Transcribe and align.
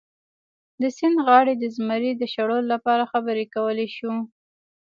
د 0.81 0.83
سیند 0.97 1.17
غاړې 1.25 1.53
د 1.57 1.65
زمري 1.75 2.11
د 2.17 2.23
شړلو 2.33 2.69
لپاره 2.73 3.09
خبرې 3.11 3.45
کولی 3.55 3.87
شو. 3.95 4.13